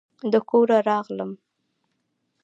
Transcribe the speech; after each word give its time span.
د 0.31 0.33
کوره 0.49 0.77
راغلم 0.87 1.31